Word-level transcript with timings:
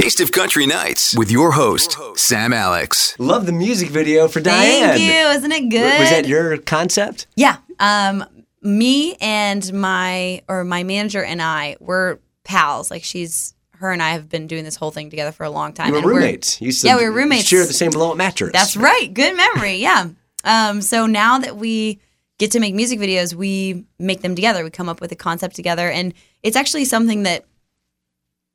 Taste 0.00 0.20
of 0.20 0.32
Country 0.32 0.66
Nights 0.66 1.14
with 1.14 1.30
your 1.30 1.52
host, 1.52 1.98
Sam 2.16 2.54
Alex. 2.54 3.14
Love 3.18 3.44
the 3.44 3.52
music 3.52 3.90
video 3.90 4.28
for 4.28 4.40
Diane. 4.40 4.96
Thank 4.96 5.02
you. 5.02 5.12
Isn't 5.12 5.52
it 5.52 5.68
good? 5.68 6.00
Was 6.00 6.08
that 6.08 6.26
your 6.26 6.56
concept? 6.56 7.26
Yeah. 7.36 7.58
Um, 7.78 8.24
me 8.62 9.16
and 9.20 9.70
my 9.74 10.40
or 10.48 10.64
my 10.64 10.84
manager 10.84 11.22
and 11.22 11.42
I 11.42 11.76
were 11.80 12.18
pals. 12.44 12.90
Like 12.90 13.04
she's 13.04 13.52
her 13.72 13.92
and 13.92 14.02
I 14.02 14.12
have 14.12 14.30
been 14.30 14.46
doing 14.46 14.64
this 14.64 14.74
whole 14.74 14.90
thing 14.90 15.10
together 15.10 15.32
for 15.32 15.44
a 15.44 15.50
long 15.50 15.74
time. 15.74 15.88
You 15.88 15.92
were 15.92 15.98
and 15.98 16.06
we're- 16.06 16.16
roommates. 16.16 16.62
You 16.62 16.68
used 16.68 16.82
yeah, 16.82 16.96
we 16.96 17.04
were 17.04 17.12
roommates. 17.12 17.44
Share 17.44 17.66
the 17.66 17.74
same 17.74 17.90
blow 17.90 18.12
up 18.12 18.16
mattress. 18.16 18.52
That's 18.54 18.78
right. 18.78 19.12
Good 19.12 19.36
memory. 19.36 19.74
Yeah. 19.74 20.08
Um, 20.44 20.80
so 20.80 21.04
now 21.04 21.40
that 21.40 21.58
we 21.58 22.00
get 22.38 22.52
to 22.52 22.60
make 22.60 22.74
music 22.74 23.00
videos, 23.00 23.34
we 23.34 23.84
make 23.98 24.22
them 24.22 24.34
together. 24.34 24.64
We 24.64 24.70
come 24.70 24.88
up 24.88 25.02
with 25.02 25.12
a 25.12 25.16
concept 25.16 25.56
together, 25.56 25.90
and 25.90 26.14
it's 26.42 26.56
actually 26.56 26.86
something 26.86 27.24
that 27.24 27.44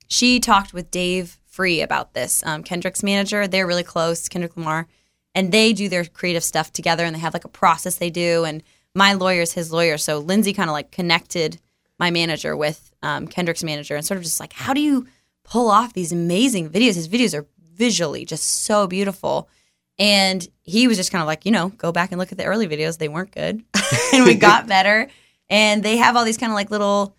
she 0.08 0.40
talked 0.40 0.74
with 0.74 0.92
Dave 0.92 1.40
Free 1.46 1.82
about 1.82 2.14
this. 2.14 2.44
Um, 2.46 2.64
Kendrick's 2.64 3.04
manager, 3.04 3.48
they're 3.48 3.68
really 3.68 3.84
close, 3.84 4.28
Kendrick 4.28 4.58
Lamar, 4.58 4.88
and 5.34 5.52
they 5.52 5.74
do 5.74 5.88
their 5.88 6.06
creative 6.06 6.44
stuff 6.44 6.74
together, 6.74 7.06
and 7.06 7.16
they 7.16 7.20
have 7.20 7.34
like 7.34 7.46
a 7.46 7.50
process 7.50 7.96
they 7.96 8.10
do. 8.10 8.44
And 8.44 8.62
my 8.94 9.14
lawyer's 9.14 9.54
his 9.54 9.72
lawyer, 9.72 9.98
so 9.98 10.20
Lindsay 10.20 10.54
kind 10.54 10.70
of 10.70 10.74
like 10.74 10.92
connected 10.92 11.60
my 11.98 12.12
manager 12.12 12.58
with 12.58 12.92
um, 13.02 13.28
Kendrick's 13.28 13.64
manager, 13.64 13.96
and 13.96 14.06
sort 14.06 14.18
of 14.18 14.24
just 14.24 14.40
like, 14.40 14.54
how 14.54 14.74
do 14.74 14.82
you 14.82 15.08
pull 15.44 15.70
off 15.70 15.94
these 15.94 16.12
amazing 16.12 16.70
videos? 16.70 16.96
His 16.96 17.08
videos 17.08 17.38
are 17.38 17.46
visually 17.76 18.26
just 18.26 18.64
so 18.64 18.88
beautiful. 18.88 19.50
And 19.98 20.46
he 20.64 20.88
was 20.88 20.98
just 20.98 21.12
kind 21.12 21.22
of 21.22 21.28
like, 21.28 21.46
you 21.46 21.52
know, 21.52 21.70
go 21.70 21.92
back 21.92 22.12
and 22.12 22.20
look 22.20 22.32
at 22.32 22.38
the 22.38 22.46
early 22.46 22.68
videos. 22.68 22.98
They 22.98 23.08
weren't 23.08 23.32
good. 23.32 23.64
and 24.14 24.26
we 24.26 24.36
got 24.36 24.68
better. 24.68 25.10
And 25.50 25.84
they 25.84 25.98
have 25.98 26.16
all 26.16 26.26
these 26.26 26.38
kind 26.38 26.52
of 26.52 26.56
like 26.56 26.72
little 26.72 27.16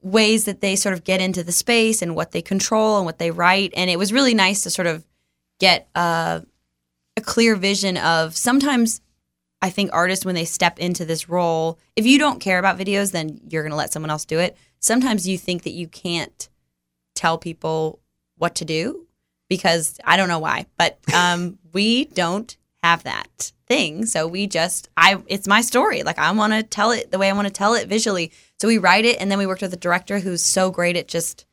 ways 0.00 0.44
that 0.44 0.60
they 0.60 0.76
sort 0.76 0.92
of 0.92 1.04
get 1.04 1.20
into 1.20 1.42
the 1.42 1.52
space 1.52 2.02
and 2.02 2.14
what 2.14 2.32
they 2.32 2.42
control 2.42 2.96
and 2.96 3.06
what 3.06 3.18
they 3.18 3.30
write. 3.30 3.72
And 3.76 3.90
it 3.90 3.98
was 3.98 4.12
really 4.12 4.34
nice 4.34 4.62
to 4.62 4.70
sort 4.70 4.86
of 4.86 5.04
get 5.58 5.88
uh, 5.94 6.40
a 7.16 7.20
clear 7.20 7.56
vision 7.56 7.96
of 7.96 8.36
sometimes 8.36 9.00
I 9.60 9.70
think 9.70 9.90
artists, 9.92 10.24
when 10.24 10.34
they 10.34 10.44
step 10.44 10.78
into 10.78 11.04
this 11.04 11.28
role, 11.28 11.78
if 11.96 12.06
you 12.06 12.18
don't 12.18 12.40
care 12.40 12.58
about 12.58 12.78
videos, 12.78 13.12
then 13.12 13.40
you're 13.48 13.62
going 13.62 13.72
to 13.72 13.76
let 13.76 13.92
someone 13.92 14.10
else 14.10 14.24
do 14.24 14.38
it. 14.38 14.56
Sometimes 14.78 15.26
you 15.26 15.36
think 15.36 15.64
that 15.64 15.72
you 15.72 15.88
can't 15.88 16.48
tell 17.16 17.38
people 17.38 17.98
what 18.36 18.54
to 18.56 18.64
do 18.64 19.06
because 19.48 19.98
I 20.04 20.16
don't 20.16 20.28
know 20.28 20.38
why, 20.38 20.66
but 20.76 20.98
um, 21.12 21.58
we 21.72 22.04
don't 22.04 22.56
have 22.88 23.04
that 23.04 23.52
thing. 23.66 24.06
So 24.06 24.26
we 24.26 24.46
just, 24.46 24.88
I, 24.96 25.22
it's 25.26 25.46
my 25.46 25.60
story. 25.60 26.02
Like 26.02 26.18
I 26.18 26.30
want 26.32 26.52
to 26.52 26.62
tell 26.62 26.90
it 26.90 27.10
the 27.10 27.18
way 27.18 27.28
I 27.28 27.34
want 27.34 27.46
to 27.46 27.52
tell 27.52 27.74
it 27.74 27.88
visually. 27.88 28.32
So 28.58 28.68
we 28.68 28.78
write 28.78 29.04
it, 29.04 29.20
and 29.20 29.30
then 29.30 29.38
we 29.38 29.46
worked 29.46 29.62
with 29.62 29.74
a 29.74 29.78
director 29.78 30.18
who's 30.18 30.42
so 30.42 30.70
great 30.70 30.96
at 30.96 31.08
just 31.08 31.44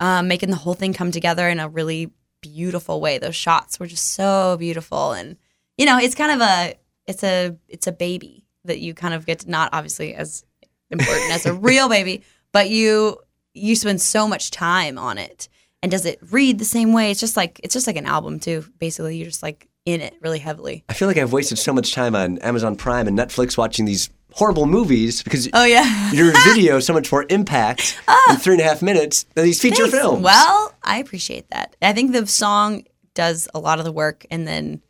um, 0.00 0.28
making 0.28 0.50
the 0.50 0.56
whole 0.56 0.74
thing 0.74 0.92
come 0.92 1.10
together 1.10 1.48
in 1.48 1.58
a 1.58 1.68
really 1.68 2.10
beautiful 2.40 3.00
way. 3.00 3.18
Those 3.18 3.34
shots 3.34 3.80
were 3.80 3.86
just 3.86 4.12
so 4.12 4.56
beautiful, 4.58 5.12
and 5.12 5.36
you 5.76 5.86
know, 5.86 5.98
it's 5.98 6.14
kind 6.14 6.32
of 6.32 6.40
a, 6.40 6.74
it's 7.06 7.24
a, 7.24 7.56
it's 7.68 7.86
a 7.86 7.92
baby 7.92 8.46
that 8.64 8.80
you 8.80 8.94
kind 8.94 9.14
of 9.14 9.26
get 9.26 9.40
to 9.40 9.50
not 9.50 9.70
obviously 9.72 10.14
as 10.14 10.44
important 10.90 11.32
as 11.32 11.46
a 11.46 11.54
real 11.68 11.88
baby, 11.88 12.22
but 12.52 12.70
you 12.70 13.18
you 13.54 13.74
spend 13.74 14.02
so 14.02 14.28
much 14.28 14.50
time 14.50 14.98
on 14.98 15.16
it 15.16 15.48
and 15.82 15.90
does 15.90 16.04
it 16.04 16.18
read 16.30 16.58
the 16.58 16.64
same 16.64 16.92
way 16.92 17.10
it's 17.10 17.20
just 17.20 17.38
like 17.38 17.58
it's 17.62 17.72
just 17.72 17.86
like 17.86 17.96
an 17.96 18.04
album 18.04 18.38
too 18.38 18.62
basically 18.78 19.16
you're 19.16 19.26
just 19.26 19.42
like 19.42 19.66
in 19.86 20.02
it 20.02 20.14
really 20.20 20.40
heavily. 20.40 20.84
I 20.88 20.92
feel 20.92 21.08
like 21.08 21.16
I've 21.16 21.32
wasted 21.32 21.58
so 21.58 21.72
much 21.72 21.94
time 21.94 22.14
on 22.14 22.38
Amazon 22.38 22.76
Prime 22.76 23.08
and 23.08 23.18
Netflix 23.18 23.56
watching 23.56 23.86
these 23.86 24.10
horrible 24.36 24.66
movies 24.66 25.22
because 25.22 25.48
oh 25.54 25.64
yeah. 25.64 26.12
your 26.12 26.30
video 26.44 26.78
so 26.78 26.92
much 26.92 27.10
more 27.10 27.24
impact 27.30 27.98
in 28.28 28.36
three 28.36 28.52
and 28.52 28.60
a 28.60 28.64
half 28.64 28.82
minutes 28.82 29.24
than 29.34 29.44
these 29.44 29.60
feature 29.60 29.84
Thanks. 29.84 29.96
films. 29.96 30.22
well 30.22 30.74
i 30.82 30.98
appreciate 30.98 31.48
that. 31.50 31.74
I 31.80 31.94
think 31.94 32.12
the 32.12 32.26
song 32.26 32.84
does 33.14 33.48
a 33.54 33.58
lot 33.58 33.78
of 33.78 33.86
the 33.86 33.92
work 33.92 34.26
and 34.30 34.46
then 34.46 34.82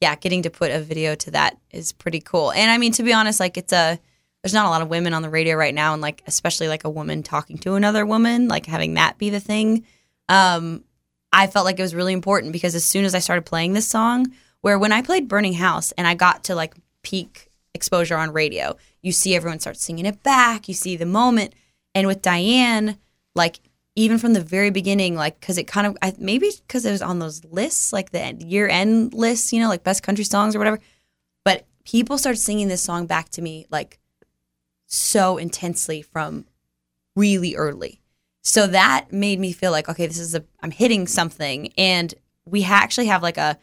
yeah 0.00 0.16
getting 0.16 0.42
to 0.42 0.50
put 0.50 0.72
a 0.72 0.80
video 0.80 1.14
to 1.14 1.30
that 1.30 1.58
is 1.70 1.92
pretty 1.92 2.20
cool. 2.20 2.50
And 2.50 2.70
i 2.70 2.78
mean 2.78 2.90
to 2.92 3.04
be 3.04 3.12
honest 3.12 3.38
like 3.38 3.56
it's 3.56 3.72
a 3.72 4.00
there's 4.42 4.54
not 4.54 4.66
a 4.66 4.70
lot 4.70 4.82
of 4.82 4.88
women 4.88 5.14
on 5.14 5.22
the 5.22 5.30
radio 5.30 5.54
right 5.54 5.74
now 5.74 5.92
and 5.92 6.02
like 6.02 6.22
especially 6.26 6.66
like 6.66 6.82
a 6.84 6.90
woman 6.90 7.22
talking 7.22 7.58
to 7.58 7.74
another 7.74 8.04
woman 8.04 8.48
like 8.48 8.66
having 8.66 8.94
that 8.94 9.16
be 9.18 9.30
the 9.30 9.40
thing. 9.40 9.86
Um 10.28 10.82
i 11.32 11.46
felt 11.46 11.64
like 11.66 11.78
it 11.78 11.82
was 11.82 11.94
really 11.94 12.14
important 12.14 12.52
because 12.52 12.74
as 12.74 12.84
soon 12.84 13.04
as 13.04 13.14
i 13.14 13.20
started 13.20 13.46
playing 13.46 13.74
this 13.74 13.86
song 13.86 14.26
where 14.60 14.78
when 14.78 14.92
i 14.92 15.02
played 15.02 15.28
burning 15.28 15.54
house 15.54 15.92
and 15.92 16.06
i 16.06 16.14
got 16.14 16.44
to 16.44 16.54
like 16.54 16.74
peak 17.02 17.50
exposure 17.74 18.16
on 18.16 18.32
radio 18.32 18.76
you 19.02 19.12
see 19.12 19.34
everyone 19.34 19.60
start 19.60 19.76
singing 19.76 20.06
it 20.06 20.22
back 20.22 20.68
you 20.68 20.74
see 20.74 20.96
the 20.96 21.06
moment 21.06 21.54
and 21.94 22.06
with 22.06 22.22
diane 22.22 22.98
like 23.34 23.60
even 23.94 24.18
from 24.18 24.32
the 24.32 24.40
very 24.40 24.70
beginning 24.70 25.14
like 25.14 25.38
because 25.40 25.58
it 25.58 25.66
kind 25.66 25.86
of 25.86 25.96
I, 26.02 26.14
maybe 26.18 26.50
because 26.66 26.84
it 26.84 26.92
was 26.92 27.02
on 27.02 27.18
those 27.18 27.44
lists 27.44 27.92
like 27.92 28.10
the 28.10 28.34
year 28.40 28.68
end 28.68 29.14
lists 29.14 29.52
you 29.52 29.60
know 29.60 29.68
like 29.68 29.84
best 29.84 30.02
country 30.02 30.24
songs 30.24 30.54
or 30.54 30.58
whatever 30.58 30.80
but 31.44 31.66
people 31.84 32.18
started 32.18 32.38
singing 32.38 32.68
this 32.68 32.82
song 32.82 33.06
back 33.06 33.28
to 33.30 33.42
me 33.42 33.66
like 33.70 33.98
so 34.88 35.36
intensely 35.36 36.02
from 36.02 36.46
really 37.14 37.54
early. 37.54 38.00
So 38.42 38.66
that 38.68 39.12
made 39.12 39.38
me 39.38 39.52
feel 39.52 39.70
like, 39.70 39.88
okay, 39.88 40.06
this 40.06 40.18
is 40.18 40.34
a, 40.34 40.44
I'm 40.62 40.70
hitting 40.70 41.06
something. 41.06 41.72
And 41.76 42.14
we 42.46 42.62
ha- 42.62 42.80
actually 42.82 43.06
have 43.06 43.22
like 43.22 43.36
a, 43.36 43.58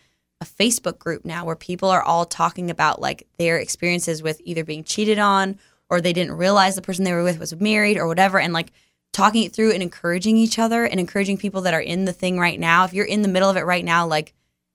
a 0.45 0.63
Facebook 0.63 0.99
group 0.99 1.25
now 1.25 1.45
where 1.45 1.55
people 1.55 1.89
are 1.89 2.01
all 2.03 2.25
talking 2.25 2.69
about 2.69 3.01
like 3.01 3.27
their 3.37 3.57
experiences 3.57 4.21
with 4.23 4.41
either 4.43 4.63
being 4.63 4.83
cheated 4.83 5.19
on 5.19 5.57
or 5.89 6.01
they 6.01 6.13
didn't 6.13 6.33
realize 6.37 6.75
the 6.75 6.81
person 6.81 7.03
they 7.03 7.13
were 7.13 7.23
with 7.23 7.39
was 7.39 7.55
married 7.55 7.97
or 7.97 8.07
whatever. 8.07 8.39
And 8.39 8.53
like 8.53 8.71
talking 9.13 9.43
it 9.43 9.53
through 9.53 9.71
and 9.71 9.81
encouraging 9.83 10.35
each 10.37 10.59
other 10.59 10.83
and 10.85 10.99
encouraging 10.99 11.37
people 11.37 11.61
that 11.61 11.73
are 11.73 11.81
in 11.81 12.05
the 12.05 12.13
thing 12.13 12.37
right 12.39 12.59
now. 12.59 12.83
If 12.85 12.93
you're 12.93 13.05
in 13.05 13.21
the 13.21 13.27
middle 13.27 13.49
of 13.49 13.57
it 13.57 13.61
right 13.61 13.85
now, 13.85 14.05
like 14.07 14.33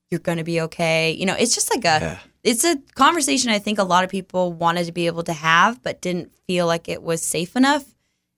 you're 0.09 0.19
going 0.19 0.39
to 0.39 0.43
be 0.43 0.61
okay. 0.61 1.11
You 1.11 1.25
know, 1.25 1.35
it's 1.37 1.53
just 1.55 1.69
like 1.73 1.85
a, 1.85 2.03
Yeah. 2.03 2.19
it's 2.43 2.63
a 2.63 2.77
conversation 2.95 3.51
I 3.51 3.59
think 3.59 3.77
a 3.79 3.83
lot 3.83 4.03
of 4.03 4.09
people 4.09 4.51
wanted 4.51 4.85
to 4.85 4.91
be 4.91 5.05
able 5.07 5.23
to 5.23 5.33
have, 5.33 5.83
but 5.83 6.01
didn't 6.01 6.33
feel 6.47 6.65
like 6.67 6.89
it 6.89 7.03
was 7.03 7.21
safe 7.21 7.55
enough. 7.55 7.85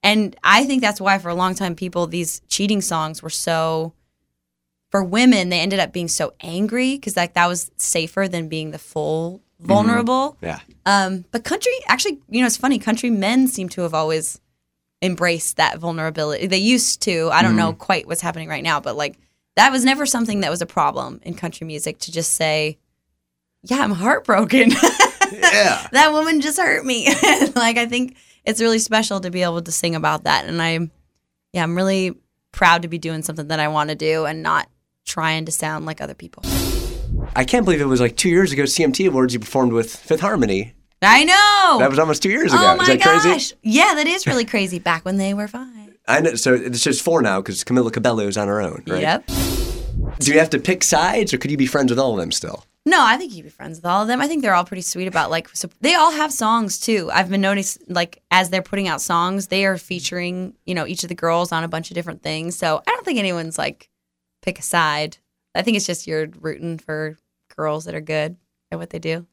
And 0.04 0.36
I 0.44 0.66
think 0.66 0.82
that's 0.82 1.00
why 1.00 1.18
for 1.20 1.30
a 1.30 1.36
long 1.36 1.56
time, 1.56 1.76
people, 1.76 2.06
these 2.08 2.42
cheating 2.50 2.82
songs 2.82 3.24
were 3.24 3.30
so, 3.30 3.94
for 4.94 5.04
women, 5.04 5.50
they 5.50 5.60
ended 5.60 5.80
up 5.80 5.92
being 5.92 6.08
so 6.08 6.36
angry 6.42 6.94
because 6.94 7.18
like 7.18 7.34
that 7.34 7.48
was 7.48 7.72
safer 7.78 8.28
than 8.28 8.48
being 8.48 8.70
the 8.70 8.78
full 8.78 9.42
vulnerable. 9.60 10.38
Yeah. 10.40 10.60
Um, 10.86 11.26
but 11.32 11.44
country, 11.44 11.72
actually, 11.88 12.20
you 12.30 12.42
know, 12.42 12.46
it's 12.46 12.58
funny. 12.58 12.78
Country 12.78 13.10
men 13.10 13.48
seem 13.48 13.70
to 13.70 13.82
have 13.82 13.96
always 13.96 14.40
embraced 15.02 15.58
that 15.58 15.80
vulnerability. 15.80 16.46
They 16.46 16.60
used 16.60 17.02
to. 17.04 17.32
I 17.34 17.42
don't 17.42 17.56
know 17.56 17.74
quite 17.74 18.06
what's 18.06 18.22
happening 18.22 18.50
right 18.50 18.62
now, 18.62 18.80
but 18.80 18.96
like 18.96 19.18
that 19.56 19.72
was 19.72 19.84
never 19.84 20.06
something 20.06 20.42
that 20.42 20.52
was 20.52 20.62
a 20.62 20.68
problem 20.68 21.20
in 21.24 21.34
country 21.34 21.66
music 21.66 21.98
to 22.02 22.12
just 22.12 22.34
say, 22.34 22.78
"Yeah, 23.64 23.80
I'm 23.80 23.92
heartbroken. 23.92 24.74
Yeah. 25.34 25.88
that 25.94 26.12
woman 26.12 26.42
just 26.42 26.60
hurt 26.60 26.86
me." 26.86 27.08
like 27.56 27.80
I 27.80 27.88
think 27.88 28.16
it's 28.46 28.62
really 28.62 28.78
special 28.78 29.20
to 29.22 29.32
be 29.32 29.42
able 29.42 29.64
to 29.64 29.72
sing 29.72 29.96
about 29.96 30.26
that, 30.26 30.46
and 30.46 30.62
I'm, 30.62 30.92
yeah, 31.52 31.64
I'm 31.64 31.76
really 31.76 32.14
proud 32.52 32.84
to 32.84 32.88
be 32.88 33.00
doing 33.00 33.24
something 33.24 33.48
that 33.48 33.60
I 33.60 33.70
want 33.70 33.90
to 33.90 33.96
do 33.96 34.26
and 34.26 34.44
not 34.44 34.70
trying 35.06 35.46
to 35.46 35.52
sound 35.52 35.86
like 35.86 36.02
other 36.02 36.14
people. 36.14 36.44
I 37.36 37.44
can't 37.46 37.66
believe 37.66 37.82
it 37.82 37.86
was 37.86 38.02
like 38.02 38.16
two 38.18 38.30
years 38.30 38.52
ago, 38.52 38.64
CMT 38.64 39.08
Awards, 39.08 39.34
you 39.34 39.40
performed 39.40 39.74
with 39.74 39.96
Fifth 39.96 40.22
Harmony. 40.22 40.74
I 41.02 41.24
know. 41.26 41.80
That 41.80 41.90
was 41.90 42.00
almost 42.00 42.24
two 42.24 42.30
years 42.30 42.54
ago. 42.54 42.62
oh 42.64 42.76
my 42.78 42.84
Is 42.84 42.88
that 42.90 43.00
gosh. 43.02 43.22
crazy? 43.24 43.56
Yeah, 43.62 43.94
that 43.96 44.08
is 44.08 44.26
really 44.26 44.46
crazy. 44.46 44.80
Back 44.80 45.04
when 45.04 45.18
they 45.18 45.34
were 45.34 45.48
fine. 45.48 45.96
I 46.08 46.22
know. 46.22 46.36
So 46.36 46.54
it's 46.54 46.82
just 46.84 47.02
four 47.02 47.22
now 47.22 47.42
because 47.42 47.64
Camila 47.64 47.92
Cabello 47.92 48.28
is 48.28 48.38
on 48.38 48.48
her 48.48 48.62
own, 48.62 48.84
right? 48.88 49.02
Yep. 49.02 49.26
Do 50.20 50.32
you 50.32 50.40
have 50.40 50.50
to 50.52 50.60
pick 50.60 50.84
sides 50.84 51.34
or 51.34 51.38
could 51.38 51.52
you 51.52 51.58
be 51.58 51.66
friends 51.66 51.92
with 51.92 52.00
all 52.00 52.12
of 52.14 52.20
them 52.20 52.32
still? 52.32 52.66
No, 52.86 53.02
I 53.02 53.16
think 53.18 53.34
you'd 53.34 53.44
be 53.44 53.50
friends 53.50 53.78
with 53.78 53.86
all 53.86 54.02
of 54.02 54.08
them. 54.10 54.22
I 54.22 54.28
think 54.28 54.42
they're 54.42 54.54
all 54.54 54.66
pretty 54.66 54.82
sweet 54.82 55.08
about 55.08 55.30
like 55.32 55.48
so 55.56 55.70
they 55.80 55.96
all 55.96 56.12
have 56.12 56.32
songs 56.34 56.78
too. 56.80 57.10
I've 57.14 57.30
been 57.30 57.40
noticing 57.42 57.84
like 57.88 58.22
as 58.30 58.50
they're 58.50 58.62
putting 58.62 58.88
out 58.90 59.02
songs, 59.02 59.48
they 59.48 59.66
are 59.66 59.78
featuring, 59.78 60.54
you 60.66 60.76
know, 60.76 60.86
each 60.86 61.04
of 61.04 61.10
the 61.10 61.16
girls 61.16 61.52
on 61.54 61.64
a 61.64 61.70
bunch 61.70 61.90
of 61.92 61.96
different 61.96 62.22
things. 62.22 62.58
So 62.58 62.82
I 62.86 62.92
don't 62.92 63.06
think 63.06 63.20
anyone's 63.20 63.58
like 63.58 63.90
pick 64.44 64.60
a 64.60 64.62
side. 64.62 65.18
I 65.56 65.64
think 65.64 65.78
it's 65.78 65.88
just 65.88 66.06
you're 66.06 66.28
rooting 66.40 66.78
for 66.78 67.18
girls 67.56 67.86
that 67.86 67.96
are 67.96 68.02
good 68.02 68.38
at 68.72 68.78
what 68.78 68.92
they 68.92 69.00
do. 69.00 69.26